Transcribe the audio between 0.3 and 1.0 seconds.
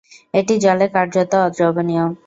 এটি জলে